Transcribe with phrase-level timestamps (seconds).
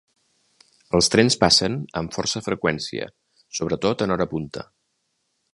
[0.99, 3.07] Els trens passen amb força freqüència,
[3.59, 4.69] sobretot en hora punta.